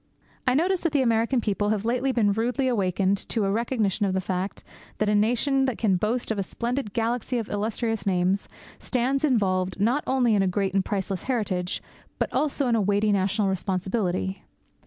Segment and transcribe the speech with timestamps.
[0.47, 4.15] I notice that the American people have lately been rudely awakened to a recognition of
[4.15, 4.63] the fact
[4.97, 9.79] that a nation that can boast of a splendid galaxy of illustrious names stands involved,
[9.79, 11.83] not only in a great and priceless heritage,
[12.17, 14.43] but also in a weighty national responsibility.